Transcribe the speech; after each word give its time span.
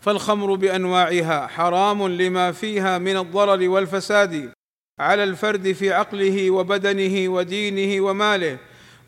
فالخمر 0.00 0.54
بأنواعها 0.54 1.46
حرام 1.46 2.08
لما 2.08 2.52
فيها 2.52 2.98
من 2.98 3.16
الضرر 3.16 3.68
والفساد 3.68 4.52
على 5.00 5.24
الفرد 5.24 5.72
في 5.72 5.92
عقله 5.92 6.50
وبدنه 6.50 7.28
ودينه 7.28 8.04
وماله 8.04 8.58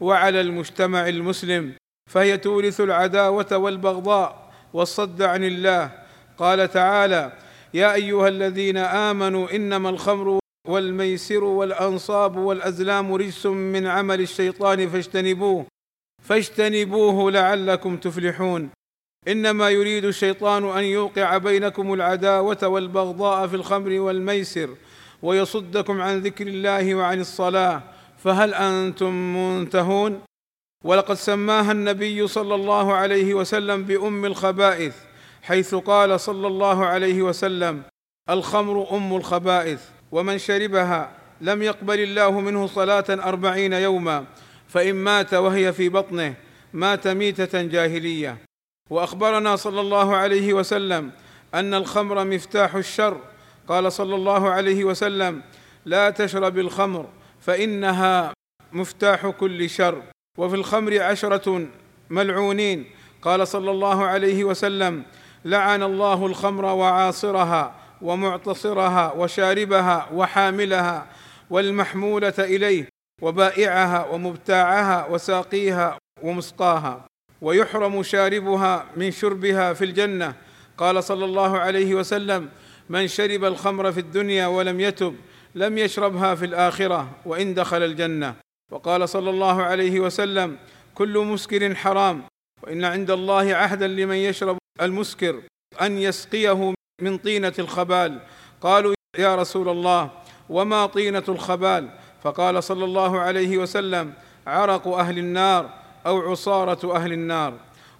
وعلى 0.00 0.41
المجتمع 0.41 1.08
المسلم 1.08 1.72
فهي 2.11 2.36
تورث 2.39 2.80
العداوة 2.80 3.56
والبغضاء 3.56 4.52
والصد 4.72 5.22
عن 5.22 5.44
الله. 5.44 5.91
قال 6.39 6.70
تعالى 6.70 7.33
يا 7.74 7.95
أيها 7.95 8.28
الذين 8.28 8.77
آمنوا 8.77 9.56
إنما 9.56 9.89
الخمر 9.91 10.39
والميسر 10.69 11.45
والأنصاب 11.45 12.36
والأزلام 12.36 13.14
رجس 13.14 13.47
من 13.47 13.86
عمل 13.86 14.20
الشيطان 14.20 14.89
فاجتنبوه 14.89 15.67
فاجتنبوه 16.22 17.30
لعلكم 17.30 17.97
تفلحون. 17.97 18.70
إنما 19.28 19.70
يريد 19.70 20.05
الشيطان 20.05 20.78
أن 20.78 20.84
يوقع 20.84 21.39
بينكم 21.39 21.95
العداوة 21.95 22.59
والبغضاء 22.62 23.47
في 23.47 23.56
الخمر 23.56 24.01
والميسر 24.01 24.70
ويصدكم 25.23 26.01
عن 26.01 26.19
ذكر 26.19 26.47
الله 26.47 26.95
وعن 26.95 27.20
الصلاة 27.20 27.83
فهل 28.19 28.55
أنتم 28.55 29.12
منتهون؟ 29.37 30.20
ولقد 30.84 31.14
سماها 31.14 31.73
النبي 31.73 32.29
صلى 32.29 32.55
الله 32.55 32.92
عليه 32.92 33.34
وسلم 33.34 33.83
بأم 33.83 34.25
الخبائث 34.25 34.97
حيث 35.42 35.75
قال 35.75 36.20
صلى 36.20 36.47
الله 36.47 36.86
عليه 36.86 37.23
وسلم 37.23 37.83
الخمر 38.31 38.97
أم 38.97 39.17
الخبائث 39.17 39.81
ومن 40.12 40.39
شربها 40.39 41.11
لم 41.41 41.62
يقبل 41.62 42.01
الله 42.01 42.41
منه 42.41 42.67
صلاة 42.67 43.05
أربعين 43.11 43.73
يوما 43.73 44.25
فإن 44.69 44.95
مات 44.95 45.34
وهي 45.34 45.73
في 45.73 45.89
بطنه 45.89 46.34
مات 46.73 47.09
ميتة 47.09 47.62
جاهلية. 47.62 48.52
وأخبرنا 48.93 49.57
صلى 49.57 49.81
الله 49.81 50.17
عليه 50.17 50.53
وسلم 50.53 51.11
أن 51.55 51.75
الخمر 51.75 52.25
مفتاح 52.25 52.75
الشر. 52.75 53.21
قال 53.69 53.93
صلى 53.93 54.15
الله 54.15 54.51
عليه 54.51 54.85
وسلم 54.85 55.43
لا 55.85 56.11
تشرب 56.11 56.59
الخمر 56.59 57.07
فإنها 57.41 58.33
مفتاح 58.73 59.27
كل 59.27 59.70
شر. 59.70 60.03
وفي 60.39 60.57
الخمر 60.57 61.03
عشرة 61.03 61.67
ملعونين. 62.11 62.91
قال 63.23 63.48
صلى 63.48 63.70
الله 63.70 64.05
عليه 64.05 64.45
وسلم 64.45 65.05
لعن 65.45 65.83
الله 65.83 66.27
الخمر 66.27 66.64
وعاصرها 66.64 67.75
ومعتصرها 68.02 69.13
وشاربها 69.13 70.08
وحاملها 70.13 71.07
والمحمولة 71.51 72.35
إليه 72.39 72.89
وبائعها 73.23 74.07
ومبتاعها 74.11 75.07
وساقيها 75.07 75.98
ومسقاها. 76.23 77.11
ويحرم 77.42 78.03
شاربها 78.03 78.86
من 78.97 79.11
شربها 79.11 79.73
في 79.73 79.85
الجنة. 79.85 80.35
قال 80.79 81.05
صلى 81.05 81.25
الله 81.25 81.58
عليه 81.58 81.95
وسلم 81.95 82.48
من 82.89 83.08
شرب 83.08 83.45
الخمر 83.45 83.92
في 83.92 84.01
الدنيا 84.01 84.47
ولم 84.47 84.80
يتب 84.80 85.17
لم 85.55 85.79
يشربها 85.79 86.35
في 86.35 86.45
الآخرة 86.45 87.11
وإن 87.27 87.55
دخل 87.55 87.83
الجنة. 87.83 88.35
وقال 88.70 89.08
صلى 89.08 89.31
الله 89.31 89.63
عليه 89.63 90.01
وسلم 90.01 90.58
كل 90.95 91.19
مسكر 91.19 91.75
حرام 91.75 92.23
وإن 92.63 92.85
عند 92.85 93.11
الله 93.11 93.55
عهدا 93.55 93.86
لمن 93.86 94.17
يشرب 94.17 94.58
المسكر 94.81 95.42
أن 95.81 95.98
يسقيه 95.98 96.75
من 97.02 97.19
طينة 97.19 97.52
الخبال. 97.58 98.20
قالوا 98.61 98.95
يا 99.19 99.36
رسول 99.36 99.69
الله 99.69 100.11
وما 100.48 100.86
طينة 100.86 101.25
الخبال؟ 101.29 101.91
فقال 102.23 102.64
صلى 102.64 102.85
الله 102.85 103.20
عليه 103.20 103.58
وسلم 103.58 104.13
عرق 104.47 104.89
أهل 104.89 105.19
النار 105.19 105.82
أو 106.07 106.30
عصارة 106.30 106.96
أهل 106.96 107.13
النار 107.13 107.55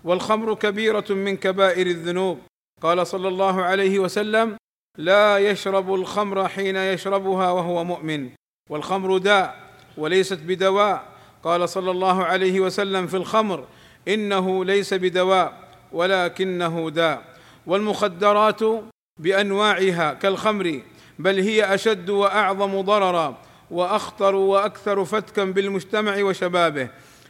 والخمر 0.05 0.55
كبيرة 0.55 1.05
من 1.11 1.37
كبائر 1.37 1.87
الذنوب. 1.87 2.39
قال 2.83 3.07
صلى 3.07 3.29
الله 3.29 3.63
عليه 3.63 3.99
وسلم 3.99 4.57
لا 4.99 5.39
يشرب 5.39 5.95
الخمر 5.95 6.49
حين 6.49 6.77
يشربها 6.77 7.51
وهو 7.51 7.85
مؤمن 7.85 8.31
والخمر 8.71 9.19
داء 9.19 9.57
وليست 9.99 10.39
بدواء. 10.47 11.05
قال 11.43 11.69
صلى 11.69 11.91
الله 11.91 12.25
عليه 12.25 12.61
وسلم 12.61 13.07
في 13.07 13.17
الخمر 13.17 13.65
إنه 14.09 14.65
ليس 14.65 14.95
بدواء 14.95 15.69
ولكنه 15.93 16.91
داء. 16.91 17.25
والمخدرات 17.67 18.61
بأنواعها 19.21 20.15
كالخمر 20.15 20.81
بل 21.19 21.39
هي 21.39 21.75
أشد 21.75 22.11
وأعظم 22.11 22.81
ضررا 22.81 23.39
وأخطر 23.71 24.35
وأكثر 24.35 25.05
فتكا 25.05 25.45
بالمجتمع 25.45 26.23
وشبابه. 26.23 26.89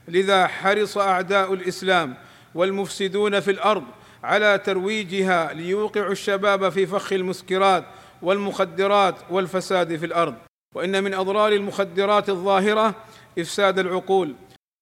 لذا 0.08 0.46
حرص 0.46 0.98
أعداء 0.98 1.54
الإسلام 1.54 2.14
والمفسدون 2.54 3.40
في 3.40 3.50
الأرض 3.50 3.84
على 4.24 4.58
ترويجها 4.58 5.52
ليوقعوا 5.52 6.12
الشباب 6.12 6.68
في 6.68 6.86
فخ 6.86 7.12
المسكرات 7.12 7.84
والمخدرات 8.22 9.14
والفساد 9.30 9.96
في 9.96 10.06
الأرض. 10.06 10.34
وإن 10.74 11.04
من 11.04 11.14
أضرار 11.14 11.52
المخدرات 11.52 12.28
الظاهرة 12.28 12.94
إفساد 13.38 13.78
العقول 13.78 14.34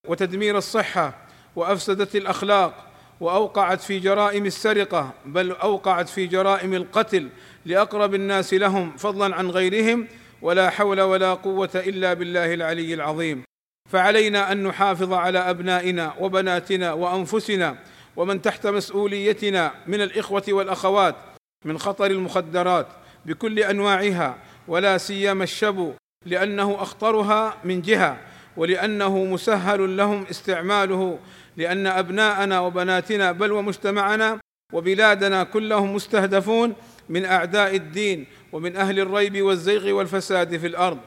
وتدمير 0.09 0.59
الصحة 0.59 1.27
وافسدت 1.57 2.17
الأخلاق 2.17 2.87
وأوقعت 3.21 3.81
في 3.81 3.99
جرائم 3.99 4.47
السرقة 4.47 5.13
بل 5.27 5.51
أوقعت 5.51 6.09
في 6.09 6.27
جرائم 6.27 6.75
القتل 6.75 7.29
لأقرب 7.67 8.15
الناس 8.15 8.55
لهم 8.55 8.97
فضلا 8.97 9.37
عن 9.37 9.51
غيرهم 9.51 10.09
ولا 10.43 10.71
حول 10.71 11.01
ولا 11.01 11.35
قوة 11.35 11.71
إلا 11.75 12.15
بالله 12.15 12.55
العلي 12.55 12.95
العظيم. 12.95 13.50
فعلينا 13.91 14.53
أن 14.53 14.63
نحافظ 14.63 15.13
على 15.13 15.39
أبنائنا 15.39 16.15
وبناتنا 16.21 16.93
وأنفسنا 16.93 17.77
ومن 18.17 18.43
تحت 18.43 18.67
مسؤوليتنا 18.67 19.73
من 19.87 20.01
الإخوة 20.01 20.43
والأخوات 20.49 21.17
من 21.65 21.79
خطر 21.79 22.07
المخدرات 22.07 22.87
بكل 23.27 23.59
أنواعها 23.59 24.39
ولا 24.69 24.99
سيما 24.99 25.45
الشبو 25.45 25.93
لأنه 26.27 26.83
أخطرها 26.83 27.57
من 27.65 27.83
جهة 27.83 28.19
ولأنه 28.57 29.25
مسهل 29.25 29.97
لهم 29.97 30.27
استعماله 30.31 31.19
لأن 31.57 31.87
أبناءنا 31.87 32.61
وبناتنا 32.61 33.33
بل 33.33 33.53
ومجتمعنا 33.53 34.39
وبلادنا 34.73 35.45
كلهم 35.45 35.95
مستهدفون 35.95 36.75
من 37.09 37.25
أعداء 37.25 37.77
الدين 37.77 38.27
ومن 38.53 38.77
أهل 38.77 39.01
الريب 39.01 39.43
والزيغ 39.43 39.91
والفساد 39.93 40.57
في 40.57 40.67
الأرض. 40.67 40.99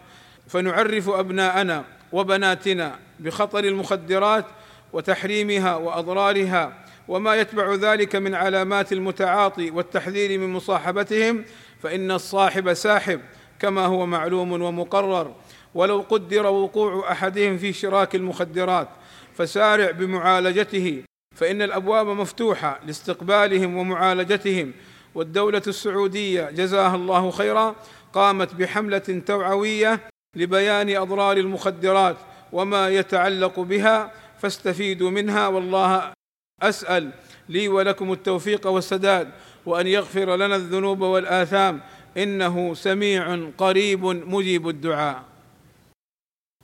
فنعرف 0.48 1.10
أبناءنا 1.10 1.84
وبناتنا 2.14 3.00
بخطر 3.20 3.64
المخدرات 3.64 4.46
وتحريمها 4.94 5.76
وأضرارها 5.76 6.84
وما 7.08 7.36
يتبع 7.36 7.74
ذلك 7.74 8.16
من 8.16 8.36
علامات 8.36 8.94
المتعاطي 8.94 9.72
والتحذير 9.72 10.40
من 10.40 10.54
مصاحبتهم 10.54 11.46
فإن 11.82 12.12
الصاحب 12.12 12.74
ساحب 12.74 13.22
كما 13.60 13.86
هو 13.86 14.06
معلوم 14.06 14.52
ومقرر. 14.62 15.36
ولو 15.76 16.06
قدر 16.10 16.48
وقوع 16.48 17.12
أحدهم 17.12 17.58
في 17.58 17.74
شراك 17.74 18.16
المخدرات 18.16 18.90
فسارع 19.34 19.92
بمعالجته 19.92 21.04
فإن 21.36 21.62
الأبواب 21.62 22.08
مفتوحة 22.08 22.80
لاستقبالهم 22.86 23.78
ومعالجتهم. 23.78 24.74
والدولة 25.16 25.62
السعودية 25.68 26.50
جزاها 26.52 26.96
الله 26.96 27.32
خيرا 27.32 27.76
قامت 28.14 28.54
بحملة 28.56 29.22
توعوية 29.26 30.13
لبيان 30.36 30.96
أضرار 30.96 31.38
المخدرات 31.38 32.18
وما 32.52 32.90
يتعلق 32.90 33.60
بها 33.60 34.12
فاستفيدوا 34.40 35.10
منها. 35.10 35.48
والله 35.48 36.14
أسأل 36.62 37.12
لي 37.50 37.68
ولكم 37.68 38.12
التوفيق 38.12 38.68
والسداد 38.68 39.32
وأن 39.66 39.88
يغفر 39.88 40.36
لنا 40.36 40.56
الذنوب 40.56 41.02
والآثام. 41.02 41.82
إنه 42.18 42.74
سميع 42.74 43.50
قريب 43.58 44.06
مجيب 44.06 44.70
الدعاء. 44.70 45.24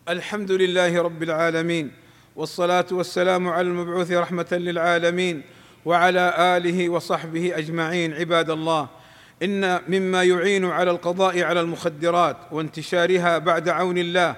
الحمد 0.10 0.52
لله 0.52 1.02
رب 1.02 1.24
العالمين 1.24 1.92
والصلاة 2.36 2.86
والسلام 2.92 3.48
على 3.48 3.68
المبعوث 3.68 4.12
رحمة 4.12 4.48
للعالمين 4.52 5.44
وعلى 5.86 6.58
آله 6.58 6.90
وصحبه 6.90 7.58
أجمعين 7.58 8.14
عباد 8.14 8.50
الله. 8.50 8.99
إن 9.44 9.82
مما 9.88 10.24
يعين 10.24 10.66
على 10.66 10.92
القضاء 10.92 11.44
على 11.44 11.62
المخدرات 11.62 12.38
وانتشارها 12.52 13.38
بعد 13.38 13.70
عون 13.70 13.98
الله 13.98 14.36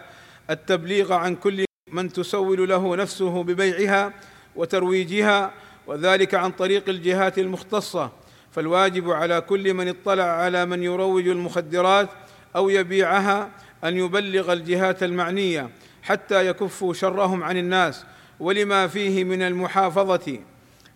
التبليغ 0.50 1.14
عن 1.14 1.36
كل 1.36 1.66
من 1.92 2.14
تسول 2.14 2.70
له 2.70 2.96
نفسه 2.96 3.44
ببيعها 3.44 4.14
وترويجها 4.56 5.52
وذلك 5.88 6.36
عن 6.36 6.52
طريق 6.52 6.90
الجهات 6.90 7.40
المختصة. 7.40 8.12
فالواجب 8.52 9.12
على 9.12 9.42
كل 9.42 9.74
من 9.74 9.88
اطلع 9.88 10.24
على 10.24 10.66
من 10.66 10.84
يروج 10.84 11.28
المخدرات 11.28 12.10
أو 12.56 12.70
يبيعها 12.70 13.50
أن 13.84 13.98
يبلغ 13.98 14.54
الجهات 14.54 15.04
المعنية 15.04 15.70
حتى 16.04 16.48
يكفوا 16.48 16.94
شرهم 16.94 17.44
عن 17.44 17.58
الناس 17.58 18.06
ولما 18.40 18.88
فيه 18.88 19.24
من 19.24 19.42
المحافظة 19.42 20.40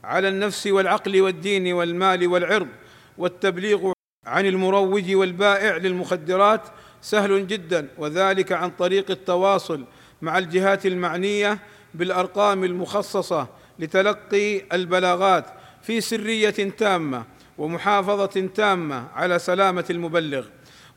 على 0.03 0.27
النفس 0.27 0.67
والعقل 0.67 1.21
والدين 1.21 1.73
والمال 1.73 2.27
والعرض 2.27 2.67
والتبليغ 3.17 3.94
عن 4.25 4.45
المروج 4.45 5.15
والبائع 5.15 5.77
للمخدرات 5.77 6.61
سهل 7.01 7.47
جدا 7.47 7.87
وذلك 7.97 8.51
عن 8.51 8.69
طريق 8.69 9.11
التواصل 9.11 9.85
مع 10.21 10.37
الجهات 10.37 10.85
المعنية 10.85 11.59
بالأرقام 11.93 12.63
المخصصة 12.63 13.47
لتلقي 13.79 14.61
البلاغات 14.73 15.45
في 15.81 16.01
سرية 16.01 16.49
تامة 16.49 17.23
ومحافظة 17.57 18.49
تامة 18.55 19.07
على 19.15 19.39
سلامة 19.39 19.85
المبلغ. 19.89 20.45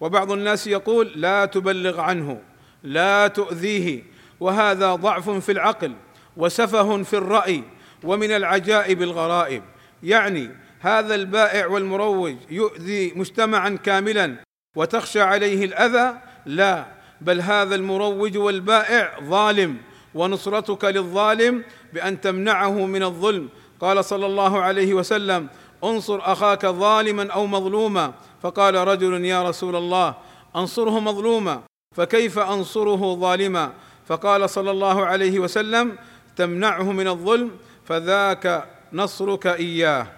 وبعض 0.00 0.32
الناس 0.32 0.66
يقول 0.66 1.12
لا 1.16 1.44
تبلغ 1.44 2.00
عنه 2.00 2.40
لا 2.82 3.28
تؤذيه 3.28 4.02
وهذا 4.40 4.94
ضعف 4.94 5.30
في 5.30 5.52
العقل 5.52 5.92
وسفه 6.36 7.02
في 7.02 7.16
الرأي 7.16 7.62
ومن 8.04 8.30
العجائب 8.30 9.02
الغرائب. 9.02 9.62
يعني 10.02 10.50
هذا 10.80 11.14
البائع 11.14 11.66
والمروج 11.66 12.36
يؤذي 12.50 13.12
مجتمعا 13.16 13.78
كاملا 13.84 14.36
وتخشى 14.76 15.20
عليه 15.20 15.64
الأذى؟ 15.64 16.18
لا 16.46 16.86
بل 17.20 17.40
هذا 17.40 17.74
المروج 17.74 18.36
والبائع 18.36 19.20
ظالم 19.24 19.76
ونصرتك 20.14 20.84
للظالم 20.84 21.64
بأن 21.92 22.20
تمنعه 22.20 22.86
من 22.86 23.02
الظلم. 23.02 23.48
قال 23.80 24.04
صلى 24.04 24.26
الله 24.26 24.62
عليه 24.62 24.94
وسلم 24.94 25.48
انصر 25.84 26.18
أخاك 26.22 26.66
ظالما 26.66 27.32
أو 27.32 27.46
مظلوما. 27.46 28.14
فقال 28.42 28.74
رجل 28.74 29.24
يا 29.24 29.42
رسول 29.42 29.76
الله 29.76 30.14
انصره 30.56 31.00
مظلوما 31.00 31.62
فكيف 31.96 32.38
أنصره 32.38 33.14
ظالما؟ 33.14 33.72
فقال 34.06 34.50
صلى 34.50 34.70
الله 34.70 35.06
عليه 35.06 35.38
وسلم 35.38 35.96
تمنعه 36.36 36.92
من 36.92 37.08
الظلم 37.08 37.50
فذاك 37.84 38.64
نصرك 38.92 39.46
إياه. 39.46 40.17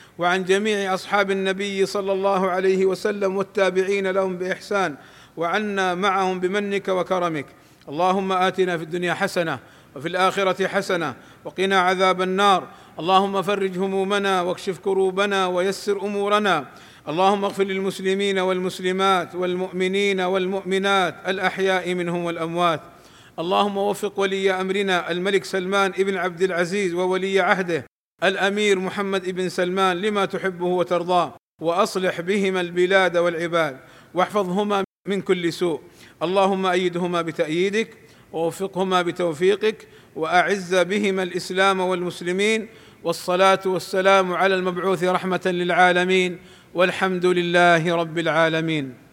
وعن 0.17 0.43
جميع 0.43 0.93
أصحاب 0.93 1.31
النبي 1.31 1.85
صلى 1.85 2.11
الله 2.11 2.49
عليه 2.49 2.85
وسلم 2.85 3.37
والتابعين 3.37 4.07
لهم 4.07 4.37
بإحسان 4.37 4.95
وعنا 5.37 5.95
معهم 5.95 6.39
بمنك 6.39 6.87
وكرمك. 6.87 7.45
اللهم 7.89 8.31
آتنا 8.31 8.77
في 8.77 8.83
الدنيا 8.83 9.13
حسنة 9.13 9.59
وفي 9.95 10.07
الآخرة 10.07 10.67
حسنة 10.67 11.15
وقنا 11.45 11.79
عذاب 11.79 12.21
النار. 12.21 12.67
اللهم 12.99 13.41
فرج 13.41 13.77
همومنا 13.77 14.41
واكشف 14.41 14.79
كروبنا 14.79 15.47
ويسر 15.47 16.01
أمورنا. 16.01 16.65
اللهم 17.07 17.45
اغفر 17.45 17.63
للمسلمين 17.63 18.39
والمسلمات 18.39 19.35
والمؤمنين 19.35 20.21
والمؤمنات 20.21 21.15
الأحياء 21.27 21.93
منهم 21.93 22.23
والأموات. 22.23 22.81
اللهم 23.39 23.77
وفق 23.77 24.19
ولي 24.19 24.51
أمرنا 24.51 25.11
الملك 25.11 25.45
سلمان 25.45 25.91
ابن 25.99 26.17
عبد 26.17 26.41
العزيز 26.41 26.93
وولي 26.93 27.39
عهده. 27.39 27.90
الأمير 28.23 28.79
محمد 28.79 29.29
بن 29.29 29.49
سلمان 29.49 29.97
لما 29.97 30.25
تحبه 30.25 30.65
وترضاه 30.65 31.33
وأصلح 31.61 32.21
بهما 32.21 32.61
البلاد 32.61 33.17
والعباد 33.17 33.79
واحفظهما 34.13 34.83
من 35.07 35.21
كل 35.21 35.53
سوء. 35.53 35.81
اللهم 36.23 36.65
أيدهما 36.65 37.21
بتأييدك 37.21 37.97
ووفقهما 38.33 39.01
بتوفيقك 39.01 39.87
وأعز 40.15 40.75
بهما 40.75 41.23
الإسلام 41.23 41.79
والمسلمين. 41.79 42.67
والصلاة 43.03 43.59
والسلام 43.65 44.33
على 44.33 44.55
المبعوث 44.55 45.03
رحمة 45.03 45.41
للعالمين 45.45 46.39
والحمد 46.73 47.25
لله 47.25 47.95
رب 47.95 48.19
العالمين. 48.19 49.10